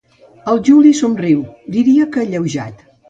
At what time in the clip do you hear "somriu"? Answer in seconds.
1.01-1.43